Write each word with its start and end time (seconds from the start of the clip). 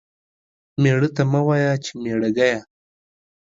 ميړه 0.81 1.09
ته 1.15 1.23
مه 1.31 1.41
وايه 1.47 1.73
چې 1.83 1.91
ميړه 2.03 2.29
گيه. 2.37 2.57